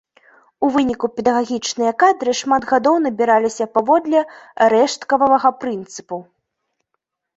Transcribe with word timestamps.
У 0.67 0.69
выніку 0.75 1.09
педагагічныя 1.17 1.91
кадры 2.03 2.31
шмат 2.41 2.65
гадоў 2.73 2.95
набіраліся 3.07 3.65
паводле 3.75 4.19
рэшткавага 4.75 5.49
прынцыпу. 5.65 6.17